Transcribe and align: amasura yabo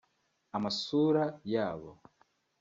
amasura 0.57 1.23
yabo 1.53 1.91